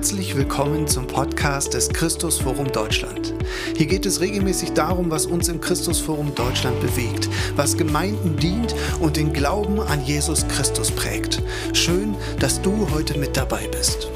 [0.00, 3.34] Herzlich willkommen zum Podcast des Christusforum Deutschland.
[3.76, 9.18] Hier geht es regelmäßig darum, was uns im Christusforum Deutschland bewegt, was Gemeinden dient und
[9.18, 11.42] den Glauben an Jesus Christus prägt.
[11.74, 14.08] Schön, dass du heute mit dabei bist.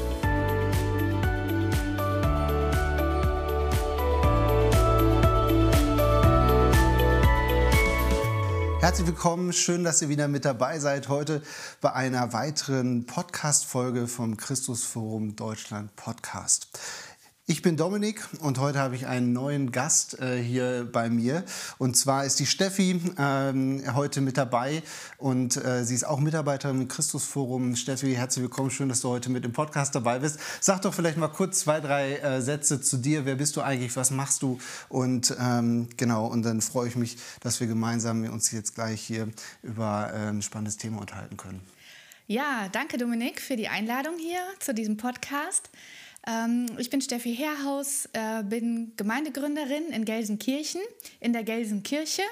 [8.85, 11.41] Herzlich willkommen, schön, dass ihr wieder mit dabei seid heute
[11.81, 16.67] bei einer weiteren Podcast-Folge vom Christusforum Deutschland Podcast.
[17.47, 21.43] Ich bin Dominik und heute habe ich einen neuen Gast äh, hier bei mir.
[21.77, 24.81] Und zwar ist die Steffi ähm, heute mit dabei
[25.19, 27.75] und äh, sie ist auch Mitarbeiterin im Christusforum.
[27.75, 30.39] Steffi, herzlich willkommen, schön, dass du heute mit im Podcast dabei bist.
[30.59, 33.25] Sag doch vielleicht mal kurz zwei, drei äh, Sätze zu dir.
[33.25, 33.95] Wer bist du eigentlich?
[33.95, 34.57] Was machst du?
[34.89, 39.29] Und ähm, genau, und dann freue ich mich, dass wir gemeinsam uns jetzt gleich hier
[39.61, 41.61] über äh, ein spannendes Thema unterhalten können.
[42.25, 45.69] Ja, danke Dominik für die Einladung hier zu diesem Podcast.
[46.27, 50.81] Ähm, ich bin Steffi Herhaus, äh, bin Gemeindegründerin in Gelsenkirchen,
[51.19, 52.23] in der Gelsenkirche.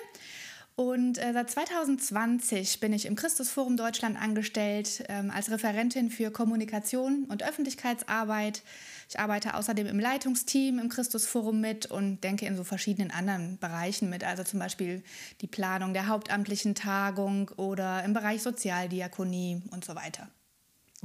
[0.75, 7.25] Und äh, seit 2020 bin ich im Christusforum Deutschland angestellt ähm, als Referentin für Kommunikation
[7.25, 8.63] und Öffentlichkeitsarbeit.
[9.07, 14.09] Ich arbeite außerdem im Leitungsteam im Christusforum mit und denke in so verschiedenen anderen Bereichen
[14.09, 15.03] mit, also zum Beispiel
[15.41, 20.27] die Planung der hauptamtlichen Tagung oder im Bereich Sozialdiakonie und so weiter.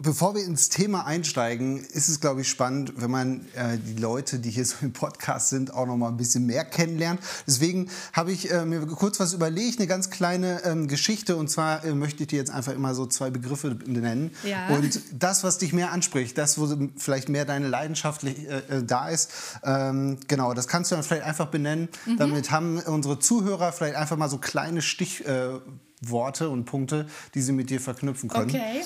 [0.00, 4.38] Bevor wir ins Thema einsteigen, ist es, glaube ich, spannend, wenn man äh, die Leute,
[4.38, 7.20] die hier so im Podcast sind, auch noch mal ein bisschen mehr kennenlernt.
[7.48, 11.34] Deswegen habe ich äh, mir kurz was überlegt, eine ganz kleine ähm, Geschichte.
[11.34, 14.30] Und zwar äh, möchte ich dir jetzt einfach immer so zwei Begriffe nennen.
[14.44, 14.69] Ja.
[14.69, 19.08] Und das, was dich mehr anspricht, das, wo vielleicht mehr deine Leidenschaft äh, äh, da
[19.08, 19.32] ist,
[19.64, 21.88] ähm, genau, das kannst du dann vielleicht einfach benennen.
[22.06, 22.19] Mhm.
[22.19, 27.69] Damit haben unsere Zuhörer vielleicht einfach mal so kleine Stichworte und Punkte, die sie mit
[27.70, 28.48] dir verknüpfen können.
[28.48, 28.84] Okay.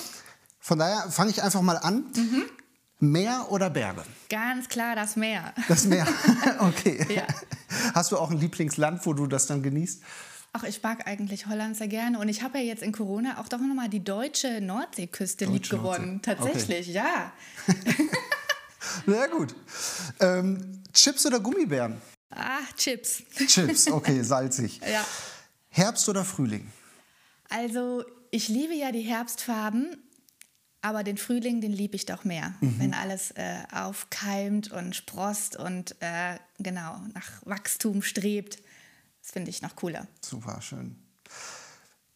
[0.63, 2.05] Von daher fange ich einfach mal an.
[2.15, 2.45] Mhm.
[2.99, 4.01] Meer oder Berge?
[4.29, 5.53] Ganz klar das Meer.
[5.67, 6.07] Das Meer,
[6.59, 7.05] okay.
[7.13, 7.27] Ja.
[7.93, 10.01] Hast du auch ein Lieblingsland, wo du das dann genießt?
[10.53, 12.17] Ach, ich mag eigentlich Holland sehr gerne.
[12.17, 16.21] Und ich habe ja jetzt in Corona auch doch nochmal die deutsche Nordseeküste lieb gewonnen.
[16.21, 16.95] Tatsächlich, okay.
[16.95, 17.33] ja.
[19.05, 19.55] Sehr gut.
[20.21, 22.01] Ähm, Chips oder Gummibären?
[22.29, 23.23] Ah, Chips.
[23.47, 24.79] Chips, okay, salzig.
[24.79, 25.03] Ja.
[25.69, 26.71] Herbst oder Frühling?
[27.49, 29.97] Also, ich liebe ja die Herbstfarben,
[30.83, 32.75] aber den Frühling, den liebe ich doch mehr, mhm.
[32.77, 38.57] wenn alles äh, aufkeimt und sprost und äh, genau nach Wachstum strebt.
[39.21, 40.07] Das finde ich noch cooler.
[40.19, 40.97] Super, schön.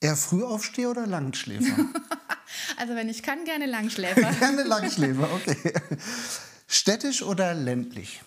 [0.02, 1.78] Eher Frühaufsteher oder Langschläfer?
[2.78, 4.32] also wenn ich kann, gerne Langschläfer.
[4.40, 5.74] gerne Langschläfer, okay.
[6.68, 8.22] Städtisch oder ländlich?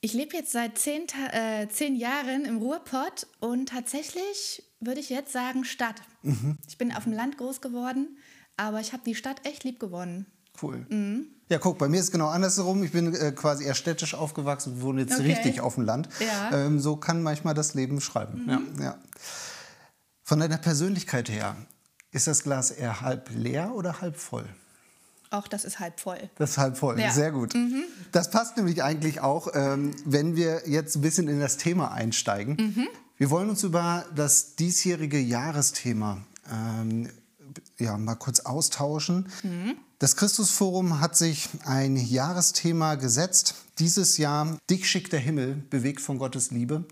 [0.00, 5.32] Ich lebe jetzt seit zehn, äh, zehn Jahren im Ruhrpott und tatsächlich würde ich jetzt
[5.32, 6.00] sagen Stadt.
[6.22, 6.56] Mhm.
[6.66, 8.16] Ich bin auf dem Land groß geworden
[8.56, 10.26] aber ich habe die Stadt echt lieb gewonnen.
[10.60, 10.86] Cool.
[10.88, 11.26] Mhm.
[11.48, 12.82] Ja, guck, bei mir ist es genau andersherum.
[12.82, 15.32] Ich bin äh, quasi eher städtisch aufgewachsen und wohne jetzt okay.
[15.32, 16.08] richtig auf dem Land.
[16.18, 16.66] Ja.
[16.66, 18.44] Ähm, so kann manchmal das Leben schreiben.
[18.44, 18.50] Mhm.
[18.50, 18.98] Ja, ja.
[20.24, 21.56] Von deiner Persönlichkeit her,
[22.10, 24.46] ist das Glas eher halb leer oder halb voll?
[25.30, 26.18] Auch das ist halb voll.
[26.36, 27.12] Das ist halb voll, ja.
[27.12, 27.54] sehr gut.
[27.54, 27.84] Mhm.
[28.12, 32.56] Das passt nämlich eigentlich auch, ähm, wenn wir jetzt ein bisschen in das Thema einsteigen.
[32.56, 32.88] Mhm.
[33.18, 37.08] Wir wollen uns über das diesjährige Jahresthema ähm,
[37.78, 39.28] ja, mal kurz austauschen.
[39.42, 39.76] Mhm.
[39.98, 43.54] Das Christusforum hat sich ein Jahresthema gesetzt.
[43.78, 46.84] Dieses Jahr Dich schickt der Himmel, bewegt von Gottes Liebe.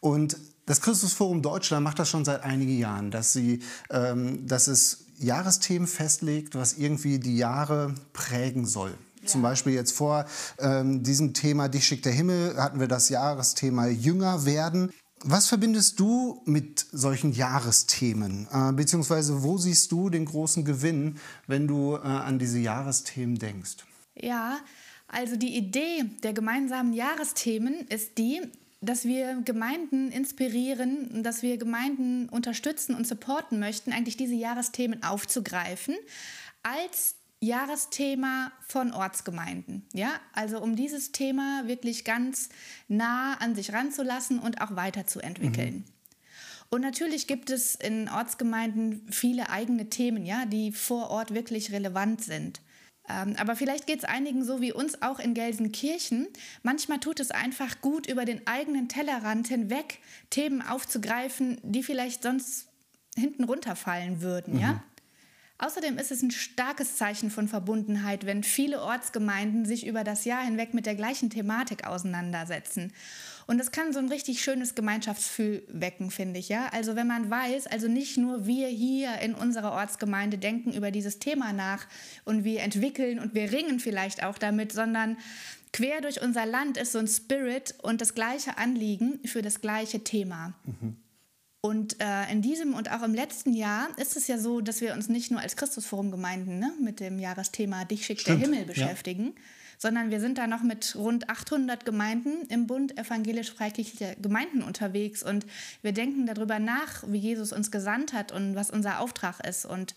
[0.00, 0.36] Und
[0.66, 3.60] das Christusforum Deutschland macht das schon seit einigen Jahren, dass, sie,
[3.90, 8.94] ähm, dass es Jahresthemen festlegt, was irgendwie die Jahre prägen soll.
[9.20, 9.26] Ja.
[9.26, 10.26] Zum Beispiel jetzt vor
[10.58, 14.92] ähm, diesem Thema Dich schickt der Himmel hatten wir das Jahresthema Jünger werden.
[15.22, 18.48] Was verbindest du mit solchen Jahresthemen?
[18.50, 23.84] Äh, beziehungsweise wo siehst du den großen Gewinn, wenn du äh, an diese Jahresthemen denkst?
[24.14, 24.58] Ja,
[25.08, 28.40] also die Idee der gemeinsamen Jahresthemen ist die,
[28.80, 35.96] dass wir Gemeinden inspirieren, dass wir Gemeinden unterstützen und supporten möchten, eigentlich diese Jahresthemen aufzugreifen
[36.62, 39.86] als Jahresthema von Ortsgemeinden.
[39.92, 42.50] Ja, also um dieses Thema wirklich ganz
[42.88, 45.76] nah an sich ranzulassen und auch weiterzuentwickeln.
[45.76, 45.84] Mhm.
[46.68, 52.22] Und natürlich gibt es in Ortsgemeinden viele eigene Themen, ja, die vor Ort wirklich relevant
[52.22, 52.60] sind.
[53.08, 56.28] Ähm, aber vielleicht geht es einigen so wie uns auch in Gelsenkirchen.
[56.62, 59.98] Manchmal tut es einfach gut, über den eigenen Tellerrand hinweg
[60.28, 62.68] Themen aufzugreifen, die vielleicht sonst
[63.16, 64.54] hinten runterfallen würden.
[64.54, 64.60] Mhm.
[64.60, 64.84] Ja?
[65.62, 70.42] Außerdem ist es ein starkes Zeichen von Verbundenheit, wenn viele Ortsgemeinden sich über das Jahr
[70.42, 72.94] hinweg mit der gleichen Thematik auseinandersetzen.
[73.46, 76.48] Und das kann so ein richtig schönes Gemeinschaftsgefühl wecken, finde ich.
[76.48, 76.68] Ja?
[76.72, 81.18] Also wenn man weiß, also nicht nur wir hier in unserer Ortsgemeinde denken über dieses
[81.18, 81.86] Thema nach
[82.24, 85.18] und wir entwickeln und wir ringen vielleicht auch damit, sondern
[85.74, 90.04] quer durch unser Land ist so ein Spirit und das gleiche Anliegen für das gleiche
[90.04, 90.54] Thema.
[90.64, 90.96] Mhm.
[91.62, 94.94] Und äh, in diesem und auch im letzten Jahr ist es ja so, dass wir
[94.94, 99.26] uns nicht nur als Christusforum-Gemeinden ne, mit dem Jahresthema Dich schickt Stimmt, der Himmel beschäftigen,
[99.26, 99.42] ja
[99.80, 105.46] sondern wir sind da noch mit rund 800 Gemeinden im Bund evangelisch-freikirchlicher Gemeinden unterwegs und
[105.80, 109.64] wir denken darüber nach, wie Jesus uns gesandt hat und was unser Auftrag ist.
[109.64, 109.94] Und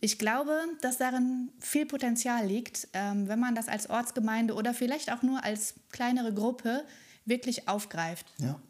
[0.00, 5.10] ich glaube, dass darin viel Potenzial liegt, ähm, wenn man das als Ortsgemeinde oder vielleicht
[5.10, 6.84] auch nur als kleinere Gruppe
[7.24, 8.26] wirklich aufgreift.
[8.38, 8.60] Ja.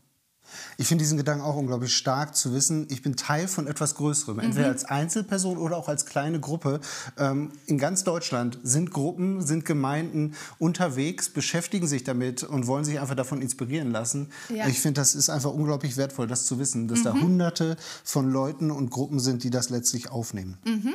[0.78, 4.38] Ich finde diesen Gedanken auch unglaublich stark zu wissen, ich bin Teil von etwas Größerem,
[4.40, 4.72] entweder mhm.
[4.72, 6.81] als Einzelperson oder auch als kleine Gruppe.
[7.19, 13.00] Ähm, in ganz Deutschland sind Gruppen, sind Gemeinden unterwegs, beschäftigen sich damit und wollen sich
[13.00, 14.31] einfach davon inspirieren lassen.
[14.48, 14.66] Ja.
[14.66, 17.04] Ich finde, das ist einfach unglaublich wertvoll, das zu wissen, dass mhm.
[17.04, 20.58] da hunderte von Leuten und Gruppen sind, die das letztlich aufnehmen.
[20.64, 20.94] Mhm.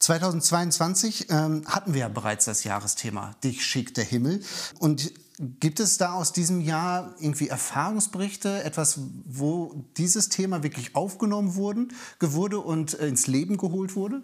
[0.00, 4.42] 2022 ähm, hatten wir ja bereits das Jahresthema Dich schickt der Himmel.
[4.78, 5.12] Und
[5.58, 11.94] Gibt es da aus diesem Jahr irgendwie Erfahrungsberichte, etwas, wo dieses Thema wirklich aufgenommen wurden,
[12.20, 14.22] wurde und äh, ins Leben geholt wurde?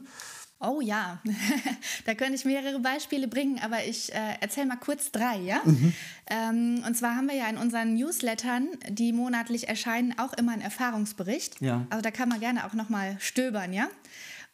[0.58, 1.22] Oh ja,
[2.04, 5.60] da könnte ich mehrere Beispiele bringen, aber ich äh, erzähle mal kurz drei, ja?
[5.64, 5.92] Mhm.
[6.28, 10.62] Ähm, und zwar haben wir ja in unseren Newslettern, die monatlich erscheinen, auch immer einen
[10.62, 11.60] Erfahrungsbericht.
[11.60, 11.86] Ja.
[11.90, 13.88] Also da kann man gerne auch nochmal stöbern, ja?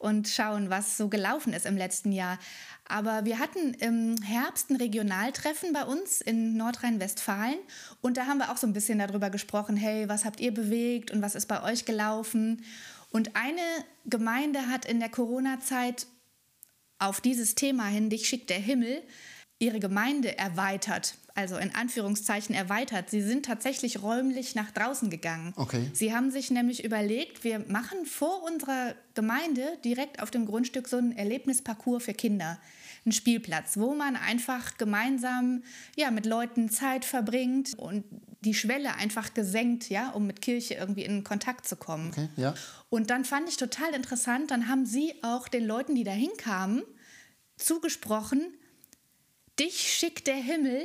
[0.03, 2.37] Und schauen, was so gelaufen ist im letzten Jahr.
[2.89, 7.59] Aber wir hatten im Herbst ein Regionaltreffen bei uns in Nordrhein-Westfalen
[8.01, 11.13] und da haben wir auch so ein bisschen darüber gesprochen, hey, was habt ihr bewegt
[11.13, 12.65] und was ist bei euch gelaufen?
[13.13, 13.63] Und eine
[14.05, 16.09] Gemeinde hat in der Corona-Zeit
[16.99, 19.03] auf dieses Thema hin, dich schickt der Himmel,
[19.61, 23.11] ihre Gemeinde erweitert, also in Anführungszeichen erweitert.
[23.11, 25.53] Sie sind tatsächlich räumlich nach draußen gegangen.
[25.57, 25.91] Okay.
[25.93, 30.97] Sie haben sich nämlich überlegt, wir machen vor unserer Gemeinde direkt auf dem Grundstück so
[30.97, 32.59] einen Erlebnisparcours für Kinder
[33.05, 35.63] ein Spielplatz, wo man einfach gemeinsam
[35.97, 38.05] ja, mit Leuten Zeit verbringt und
[38.41, 42.09] die Schwelle einfach gesenkt, ja, um mit Kirche irgendwie in Kontakt zu kommen.
[42.09, 42.55] Okay, ja.
[42.91, 46.83] Und dann fand ich total interessant, dann haben sie auch den Leuten, die da hinkamen,
[47.57, 48.55] zugesprochen,
[49.59, 50.83] dich schickt der Himmel,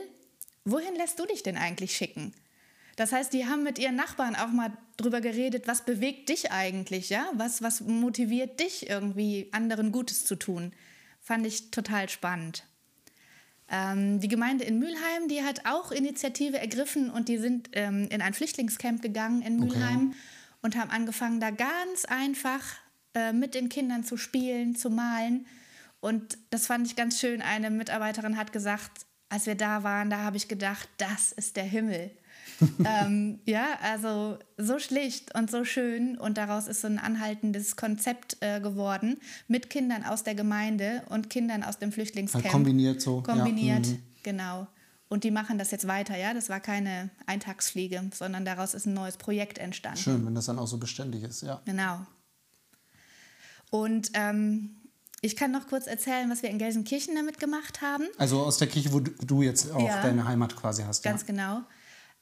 [0.71, 2.33] wohin lässt du dich denn eigentlich schicken?
[2.95, 7.09] Das heißt, die haben mit ihren Nachbarn auch mal drüber geredet, was bewegt dich eigentlich,
[7.09, 7.29] ja?
[7.33, 10.73] Was, was motiviert dich irgendwie, anderen Gutes zu tun?
[11.21, 12.63] Fand ich total spannend.
[13.69, 18.21] Ähm, die Gemeinde in Mülheim, die hat auch Initiative ergriffen und die sind ähm, in
[18.21, 20.17] ein Flüchtlingscamp gegangen in Mülheim okay.
[20.61, 22.63] und haben angefangen, da ganz einfach
[23.13, 25.45] äh, mit den Kindern zu spielen, zu malen.
[25.99, 27.41] Und das fand ich ganz schön.
[27.41, 31.63] Eine Mitarbeiterin hat gesagt, als wir da waren, da habe ich gedacht, das ist der
[31.63, 32.11] Himmel.
[32.85, 38.37] ähm, ja, also so schlicht und so schön und daraus ist so ein anhaltendes Konzept
[38.39, 42.45] äh, geworden mit Kindern aus der Gemeinde und Kindern aus dem Flüchtlingscamp.
[42.45, 43.21] Ja, kombiniert so.
[43.21, 43.93] Kombiniert, ja.
[43.93, 44.03] mhm.
[44.23, 44.67] genau.
[45.09, 46.33] Und die machen das jetzt weiter, ja.
[46.33, 49.99] Das war keine Eintagsfliege, sondern daraus ist ein neues Projekt entstanden.
[49.99, 51.61] Schön, wenn das dann auch so beständig ist, ja.
[51.65, 52.05] Genau.
[53.69, 54.75] Und ähm,
[55.21, 58.05] ich kann noch kurz erzählen, was wir in Gelsenkirchen damit gemacht haben.
[58.17, 61.03] Also aus der Kirche, wo du jetzt auch ja, deine Heimat quasi hast.
[61.03, 61.27] Ganz ja.
[61.27, 61.61] genau.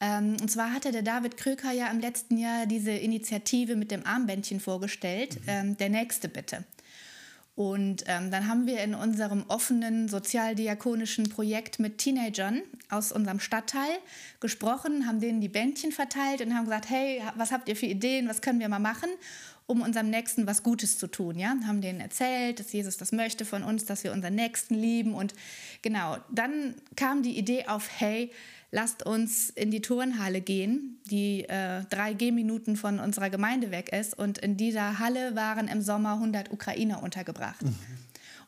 [0.00, 4.04] Ähm, und zwar hatte der David Kröker ja im letzten Jahr diese Initiative mit dem
[4.06, 5.48] Armbändchen vorgestellt, mhm.
[5.48, 6.64] ähm, der nächste bitte.
[7.54, 13.96] Und ähm, dann haben wir in unserem offenen sozialdiakonischen Projekt mit Teenagern aus unserem Stadtteil
[14.40, 18.28] gesprochen, haben denen die Bändchen verteilt und haben gesagt, hey, was habt ihr für Ideen,
[18.28, 19.08] was können wir mal machen,
[19.66, 21.38] um unserem Nächsten was Gutes zu tun.
[21.38, 21.54] Ja?
[21.66, 25.14] Haben denen erzählt, dass Jesus das möchte von uns, dass wir unseren Nächsten lieben.
[25.14, 25.34] Und
[25.82, 28.30] genau, dann kam die Idee auf, hey,
[28.70, 34.16] lasst uns in die Turnhalle gehen, die äh, drei Gehminuten von unserer Gemeinde weg ist.
[34.16, 37.62] Und in dieser Halle waren im Sommer 100 Ukrainer untergebracht.
[37.62, 37.76] Mhm.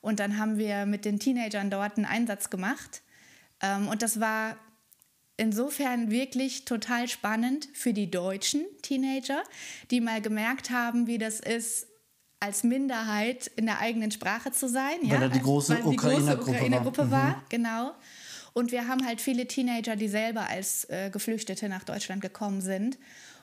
[0.00, 3.02] Und dann haben wir mit den Teenagern dort einen Einsatz gemacht.
[3.60, 4.56] Ähm, und das war
[5.38, 9.42] insofern wirklich total spannend für die deutschen Teenager,
[9.90, 11.86] die mal gemerkt haben, wie das ist,
[12.40, 14.98] als Minderheit in der eigenen Sprache zu sein.
[15.02, 17.10] Weil ja, er die große Ukrainer-Gruppe Ukrainer war.
[17.10, 17.30] war.
[17.30, 17.42] Mhm.
[17.48, 17.94] Genau.
[18.52, 22.98] Und wir haben halt viele Teenager, die selber als äh, Geflüchtete nach Deutschland gekommen sind.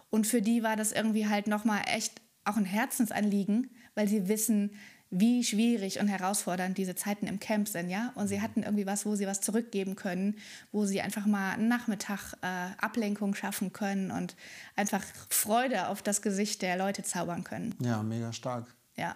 [0.09, 4.71] Und für die war das irgendwie halt nochmal echt auch ein Herzensanliegen, weil sie wissen,
[5.17, 8.11] wie schwierig und herausfordernd diese Zeiten im Camp sind, ja.
[8.15, 10.35] Und sie hatten irgendwie was, wo sie was zurückgeben können,
[10.71, 14.35] wo sie einfach mal einen Nachmittag äh, Ablenkung schaffen können und
[14.75, 17.75] einfach Freude auf das Gesicht der Leute zaubern können.
[17.79, 18.67] Ja, mega stark.
[18.97, 19.15] Ja.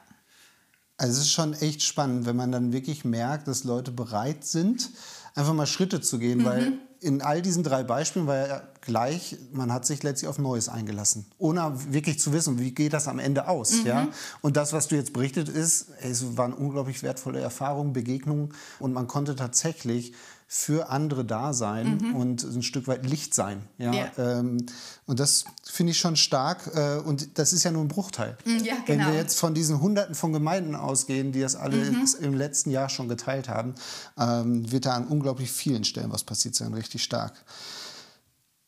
[0.97, 4.89] Also es ist schon echt spannend, wenn man dann wirklich merkt, dass Leute bereit sind,
[5.35, 6.45] einfach mal Schritte zu gehen, mhm.
[6.45, 10.69] weil in all diesen drei Beispielen war ja gleich, man hat sich letztlich auf Neues
[10.69, 13.81] eingelassen, ohne wirklich zu wissen, wie geht das am Ende aus.
[13.81, 13.85] Mhm.
[13.85, 14.07] Ja?
[14.41, 19.07] Und das, was du jetzt berichtet, ist, es waren unglaublich wertvolle Erfahrungen, Begegnungen und man
[19.07, 20.13] konnte tatsächlich
[20.51, 22.15] für andere da sein mhm.
[22.15, 23.61] und ein Stück weit Licht sein.
[23.77, 23.93] Ja?
[23.93, 24.11] ja.
[24.17, 24.65] Ähm,
[25.05, 26.71] und das finde ich schon stark.
[26.73, 28.35] Äh, und das ist ja nur ein Bruchteil.
[28.45, 28.87] Mhm, ja, genau.
[28.87, 29.17] Wenn wir genau.
[29.17, 32.07] jetzt von diesen Hunderten von Gemeinden ausgehen, die das alle mhm.
[32.21, 33.75] im letzten Jahr schon geteilt haben,
[34.17, 37.33] ähm, wird da an unglaublich vielen Stellen was passiert sein, richtig stark.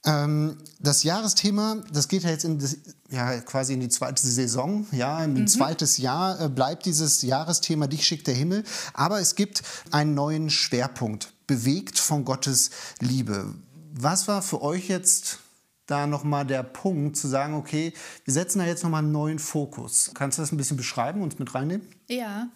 [0.04, 2.78] Ähm, das Jahresthema, das geht ja jetzt in das,
[3.10, 5.48] ja, quasi in die zweite Saison, ja, in ein mhm.
[5.48, 10.50] zweites Jahr äh, bleibt dieses Jahresthema Dich schickt der Himmel, aber es gibt einen neuen
[10.50, 13.54] Schwerpunkt bewegt von Gottes Liebe.
[13.94, 15.40] Was war für euch jetzt
[15.86, 17.94] da nochmal der Punkt zu sagen, okay,
[18.24, 20.12] wir setzen da jetzt nochmal einen neuen Fokus.
[20.14, 21.86] Kannst du das ein bisschen beschreiben und mit reinnehmen?
[22.08, 22.48] Ja,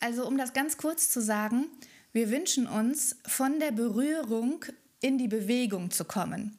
[0.00, 1.66] also um das ganz kurz zu sagen,
[2.12, 4.64] wir wünschen uns von der Berührung
[5.00, 6.58] in die Bewegung zu kommen.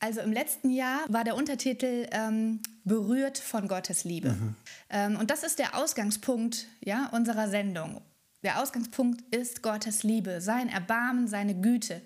[0.00, 4.32] Also im letzten Jahr war der Untertitel ähm, Berührt von Gottes Liebe.
[4.32, 4.54] Mhm.
[4.90, 8.02] Ähm, und das ist der Ausgangspunkt ja, unserer Sendung.
[8.42, 12.02] Der Ausgangspunkt ist Gottes Liebe, sein Erbarmen, seine Güte.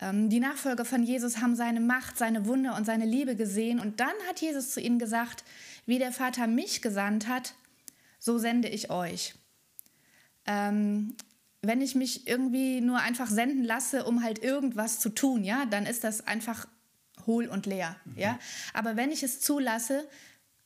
[0.00, 3.78] Ähm, die Nachfolger von Jesus haben seine Macht, seine Wunder und seine Liebe gesehen.
[3.78, 5.44] Und dann hat Jesus zu ihnen gesagt,
[5.86, 7.54] wie der Vater mich gesandt hat,
[8.18, 9.34] so sende ich euch.
[10.46, 11.14] Ähm,
[11.62, 15.86] wenn ich mich irgendwie nur einfach senden lasse, um halt irgendwas zu tun, ja, dann
[15.86, 16.66] ist das einfach
[17.26, 18.18] hohl und leer, mhm.
[18.18, 18.38] ja.
[18.72, 20.06] Aber wenn ich es zulasse,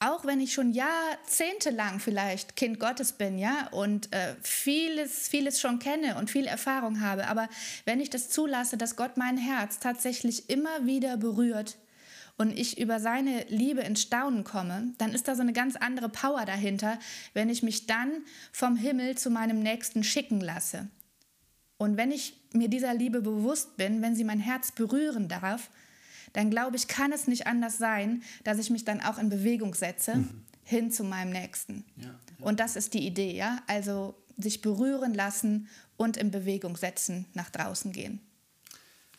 [0.01, 5.81] auch wenn ich schon jahrzehntelang vielleicht Kind Gottes bin, ja, und äh, vieles, vieles schon
[5.81, 7.49] kenne und viel Erfahrung habe, aber
[7.85, 11.79] wenn ich das zulasse, dass Gott mein Herz tatsächlich immer wieder berührt
[12.37, 16.09] und ich über seine Liebe ins Staunen komme, dann ist da so eine ganz andere
[16.09, 16.99] Power dahinter,
[17.35, 18.23] wenn ich mich dann
[18.53, 20.89] vom Himmel zu meinem Nächsten schicken lasse.
[21.77, 25.71] Und wenn ich mir dieser Liebe bewusst bin, wenn sie mein Herz berühren darf,
[26.33, 29.75] dann glaube ich, kann es nicht anders sein, dass ich mich dann auch in Bewegung
[29.75, 30.45] setze mhm.
[30.65, 31.85] hin zu meinem Nächsten.
[31.97, 32.15] Ja, ja.
[32.41, 33.59] Und das ist die Idee, ja?
[33.67, 38.21] Also sich berühren lassen und in Bewegung setzen, nach draußen gehen.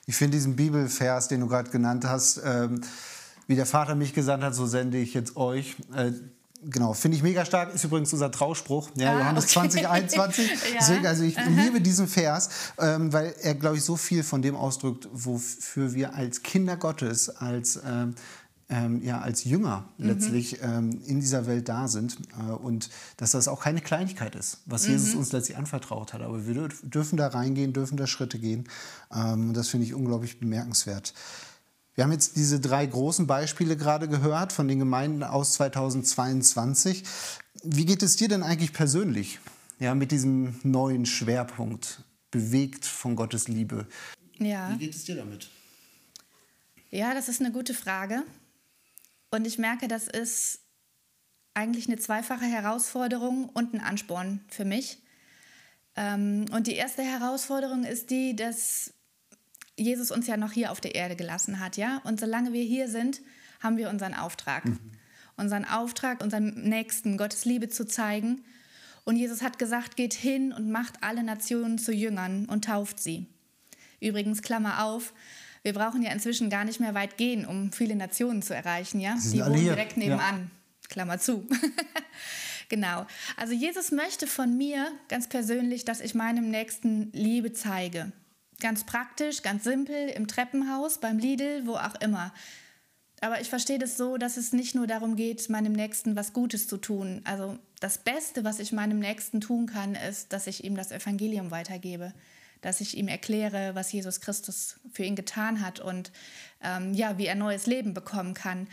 [0.06, 2.82] Ich finde diesen Bibelvers, den du gerade genannt hast, ähm,
[3.48, 5.76] wie der Vater mich gesandt hat, so sende ich jetzt euch.
[5.94, 6.14] Äh,
[6.62, 7.74] Genau, finde ich mega stark.
[7.74, 9.54] Ist übrigens unser Trauspruch, ja, ah, Johannes okay.
[9.54, 10.50] 2021.
[10.50, 10.56] ja.
[10.80, 11.48] Deswegen, also ich Aha.
[11.50, 16.16] liebe diesen Vers, ähm, weil er, glaube ich, so viel von dem ausdrückt, wofür wir
[16.16, 18.16] als Kinder Gottes, als, ähm,
[18.70, 20.08] ähm, ja, als Jünger mhm.
[20.08, 22.18] letztlich ähm, in dieser Welt da sind.
[22.38, 24.94] Äh, und dass das auch keine Kleinigkeit ist, was mhm.
[24.94, 26.22] Jesus uns letztlich anvertraut hat.
[26.22, 28.68] Aber wir dürfen da reingehen, dürfen da Schritte gehen.
[29.16, 31.14] Ähm, das finde ich unglaublich bemerkenswert.
[32.00, 37.04] Wir haben jetzt diese drei großen Beispiele gerade gehört von den Gemeinden aus 2022.
[37.62, 39.42] Wie geht es dir denn eigentlich persönlich
[39.80, 43.86] ja, mit diesem neuen Schwerpunkt, bewegt von Gottes Liebe?
[44.38, 44.72] Ja.
[44.72, 45.50] Wie geht es dir damit?
[46.90, 48.24] Ja, das ist eine gute Frage.
[49.30, 50.62] Und ich merke, das ist
[51.54, 55.00] eigentlich eine zweifache Herausforderung und ein Ansporn für mich.
[55.98, 58.94] Ähm, und die erste Herausforderung ist die, dass
[59.80, 62.02] Jesus uns ja noch hier auf der Erde gelassen hat, ja?
[62.04, 63.22] Und solange wir hier sind,
[63.62, 64.66] haben wir unseren Auftrag.
[64.66, 64.80] Mhm.
[65.38, 68.44] Unseren Auftrag, unseren Nächsten Gottes Liebe zu zeigen.
[69.06, 73.26] Und Jesus hat gesagt, geht hin und macht alle Nationen zu Jüngern und tauft sie.
[74.02, 75.14] Übrigens, Klammer auf,
[75.64, 79.18] wir brauchen ja inzwischen gar nicht mehr weit gehen, um viele Nationen zu erreichen, ja?
[79.32, 79.74] Die wohnen hier.
[79.74, 80.40] direkt nebenan.
[80.40, 80.88] Ja.
[80.90, 81.48] Klammer zu.
[82.70, 83.06] genau.
[83.38, 88.12] Also Jesus möchte von mir ganz persönlich, dass ich meinem Nächsten Liebe zeige.
[88.60, 92.34] Ganz praktisch, ganz simpel, im Treppenhaus, beim Lidl, wo auch immer.
[93.22, 96.68] Aber ich verstehe das so, dass es nicht nur darum geht, meinem Nächsten was Gutes
[96.68, 97.22] zu tun.
[97.26, 101.52] Also das Beste, was ich meinem Nächsten tun kann, ist, dass ich ihm das Evangelium
[101.52, 102.14] weitergebe,
[102.62, 106.12] dass ich ihm erkläre, was Jesus Christus für ihn getan hat und
[106.62, 108.68] ähm, ja, wie er neues Leben bekommen kann.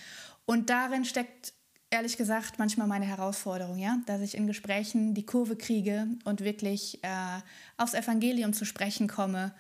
[0.45, 1.53] Und darin steckt
[1.91, 7.03] ehrlich gesagt manchmal meine Herausforderung, ja, dass ich in Gesprächen die Kurve kriege und wirklich
[7.03, 7.41] äh,
[7.77, 9.55] aufs Evangelium zu sprechen komme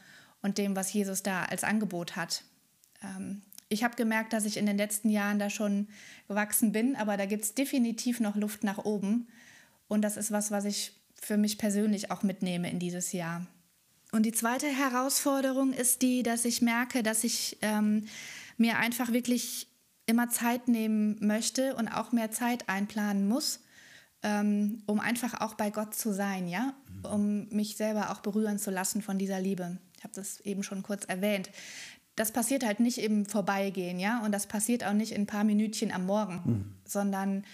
[0.47, 2.45] und dem, was Jesus da als Angebot hat.
[3.03, 5.88] Ähm, ich habe gemerkt, dass ich in den letzten Jahren da schon
[6.29, 9.26] gewachsen bin, aber da gibt es definitiv noch Luft nach oben.
[9.88, 13.45] Und das ist was, was ich für mich persönlich auch mitnehme in dieses Jahr.
[14.12, 18.07] Und die zweite Herausforderung ist die, dass ich merke, dass ich ähm,
[18.57, 19.67] mir einfach wirklich
[20.07, 23.59] immer Zeit nehmen möchte und auch mehr Zeit einplanen muss,
[24.23, 26.73] ähm, um einfach auch bei Gott zu sein, ja,
[27.03, 31.05] um mich selber auch berühren zu lassen von dieser Liebe habe das eben schon kurz
[31.05, 31.50] erwähnt.
[32.15, 35.45] Das passiert halt nicht im Vorbeigehen, ja, und das passiert auch nicht in ein paar
[35.45, 36.75] Minütchen am Morgen, mhm.
[36.87, 37.45] sondern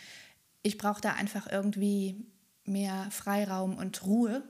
[0.62, 2.24] ich brauche da einfach irgendwie
[2.64, 4.42] mehr Freiraum und Ruhe.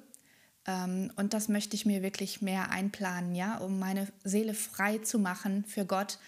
[0.66, 5.18] Ähm, und das möchte ich mir wirklich mehr einplanen, ja, um meine Seele frei zu
[5.18, 6.18] machen für Gott,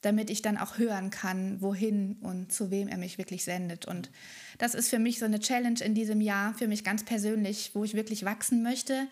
[0.00, 3.86] damit ich dann auch hören kann, wohin und zu wem er mich wirklich sendet.
[3.86, 4.10] Und
[4.58, 7.84] das ist für mich so eine Challenge in diesem Jahr, für mich ganz persönlich, wo
[7.84, 9.08] ich wirklich wachsen möchte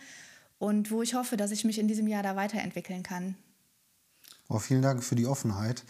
[0.62, 3.34] und wo ich hoffe, dass ich mich in diesem Jahr da weiterentwickeln kann.
[4.48, 5.82] Oh, vielen Dank für die Offenheit.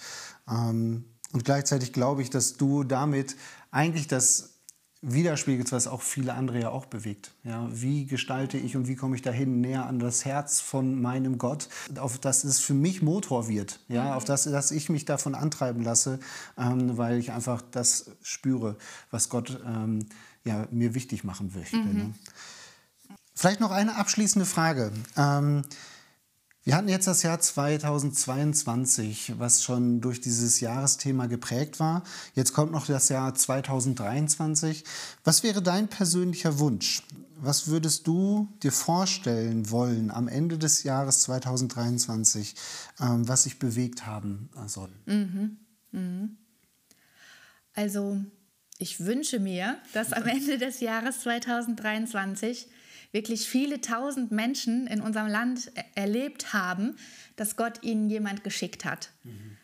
[0.48, 3.36] Ähm, und gleichzeitig glaube ich, dass du damit
[3.70, 4.60] eigentlich das
[5.02, 7.32] widerspiegelt, was auch viele andere ja auch bewegt.
[7.44, 11.36] Ja, wie gestalte ich und wie komme ich dahin näher an das Herz von meinem
[11.36, 14.10] Gott, auf das es für mich Motor wird, ja, mhm.
[14.12, 16.18] auf das, dass ich mich davon antreiben lasse,
[16.56, 18.78] ähm, weil ich einfach das spüre,
[19.10, 20.06] was Gott ähm,
[20.44, 21.76] ja, mir wichtig machen möchte.
[21.76, 21.94] Mhm.
[21.94, 22.14] Ne?
[23.42, 24.92] Vielleicht noch eine abschließende Frage.
[25.16, 25.64] Ähm,
[26.62, 32.04] wir hatten jetzt das Jahr 2022, was schon durch dieses Jahresthema geprägt war.
[32.36, 34.84] Jetzt kommt noch das Jahr 2023.
[35.24, 37.02] Was wäre dein persönlicher Wunsch?
[37.34, 42.54] Was würdest du dir vorstellen wollen am Ende des Jahres 2023,
[43.00, 44.92] ähm, was sich bewegt haben soll?
[45.06, 45.56] Mhm.
[45.90, 46.36] Mhm.
[47.74, 48.20] Also,
[48.78, 52.68] ich wünsche mir, dass am Ende des Jahres 2023
[53.12, 56.96] wirklich viele tausend Menschen in unserem Land erlebt haben,
[57.36, 59.10] dass Gott ihnen jemand geschickt hat.
[59.24, 59.58] Mhm.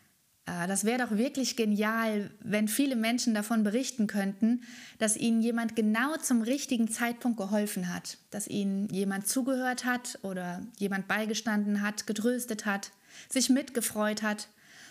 [0.67, 4.61] Das wäre doch wirklich genial, wenn viele Menschen davon berichten könnten,
[4.97, 10.65] dass ihnen jemand genau zum richtigen Zeitpunkt geholfen hat, dass ihnen jemand zugehört hat oder
[10.77, 12.91] jemand beigestanden hat, getröstet hat,
[13.29, 14.47] sich mitgefreut hat,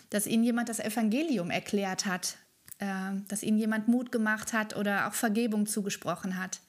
[0.09, 2.37] dass ihnen jemand das Evangelium erklärt hat,
[2.77, 2.85] äh,
[3.27, 6.61] dass ihnen jemand Mut gemacht hat oder auch Vergebung zugesprochen hat.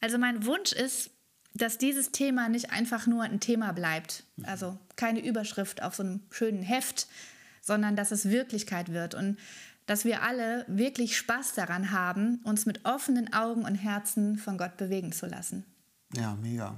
[0.00, 1.10] Also mein Wunsch ist,
[1.54, 6.20] dass dieses Thema nicht einfach nur ein Thema bleibt, also keine Überschrift auf so einem
[6.30, 7.06] schönen Heft,
[7.62, 9.38] sondern dass es Wirklichkeit wird und
[9.86, 14.76] dass wir alle wirklich Spaß daran haben, uns mit offenen Augen und Herzen von Gott
[14.76, 15.64] bewegen zu lassen.
[16.14, 16.74] Ja, mega.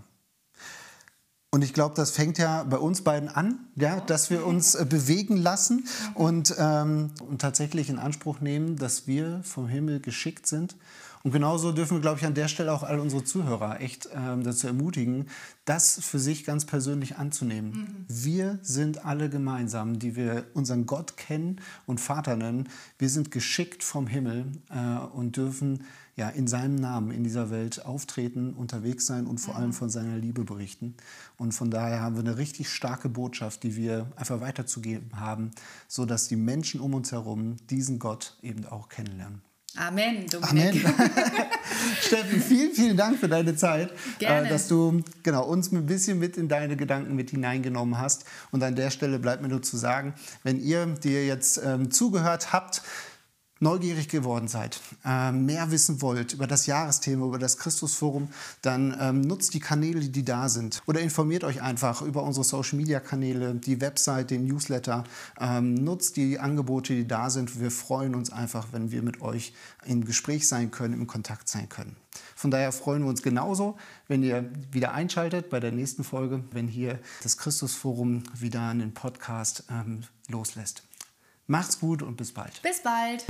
[1.50, 4.84] Und ich glaube, das fängt ja bei uns beiden an, ja, dass wir uns äh,
[4.84, 10.76] bewegen lassen und, ähm, und tatsächlich in Anspruch nehmen, dass wir vom Himmel geschickt sind
[11.25, 14.44] und genauso dürfen wir, glaube ich, an der Stelle auch alle unsere Zuhörer echt ähm,
[14.44, 15.26] dazu ermutigen,
[15.64, 17.70] das für sich ganz persönlich anzunehmen.
[17.70, 18.04] Mhm.
[18.08, 22.68] Wir sind alle gemeinsam, die wir unseren Gott kennen und Vater nennen.
[22.98, 25.85] Wir sind geschickt vom Himmel äh, und dürfen
[26.18, 29.74] ja, in seinem Namen in dieser Welt auftreten, unterwegs sein und vor allem mhm.
[29.74, 30.96] von seiner Liebe berichten.
[31.37, 35.52] Und von daher haben wir eine richtig starke Botschaft, die wir einfach weiterzugeben haben,
[35.87, 39.47] sodass die Menschen um uns herum diesen Gott eben auch kennenlernen.
[39.76, 40.85] Amen, Dominik.
[40.85, 40.94] Amen.
[42.00, 44.48] Steffi, vielen, vielen Dank für deine Zeit, äh, Gerne.
[44.48, 48.24] dass du genau, uns ein bisschen mit in deine Gedanken mit hineingenommen hast.
[48.50, 52.52] Und an der Stelle bleibt mir nur zu sagen, wenn ihr dir jetzt ähm, zugehört
[52.52, 52.83] habt,
[53.61, 58.29] neugierig geworden seid, äh, mehr wissen wollt über das Jahresthema, über das Christusforum,
[58.62, 60.83] dann ähm, nutzt die Kanäle, die da sind.
[60.87, 65.05] Oder informiert euch einfach über unsere Social-Media-Kanäle, die Website, den Newsletter.
[65.40, 67.61] Ähm, nutzt die Angebote, die da sind.
[67.61, 69.53] Wir freuen uns einfach, wenn wir mit euch
[69.85, 71.97] im Gespräch sein können, im Kontakt sein können.
[72.35, 76.68] Von daher freuen wir uns genauso, wenn ihr wieder einschaltet bei der nächsten Folge, wenn
[76.68, 80.88] hier das Christusforum wieder einen Podcast ähm, loslässt.
[81.50, 82.61] Macht's gut und bis bald.
[82.62, 83.24] Bis bald.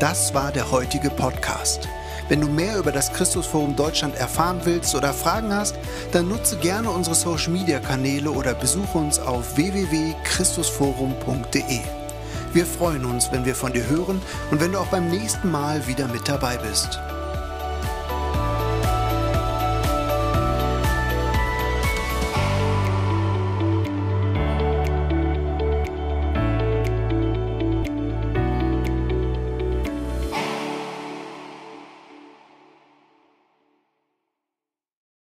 [0.00, 1.86] Das war der heutige Podcast.
[2.28, 5.78] Wenn du mehr über das Christusforum Deutschland erfahren willst oder Fragen hast,
[6.10, 11.78] dann nutze gerne unsere Social Media Kanäle oder besuche uns auf www.christusforum.de.
[12.52, 15.86] Wir freuen uns, wenn wir von dir hören und wenn du auch beim nächsten Mal
[15.86, 16.98] wieder mit dabei bist.